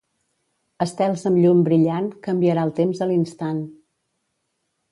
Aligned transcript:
Estels 0.85 1.25
amb 1.29 1.41
llum 1.41 1.59
brillant, 1.67 2.07
canviarà 2.29 2.65
el 2.69 2.73
temps 2.81 3.03
a 3.07 3.09
l'instant. 3.13 3.61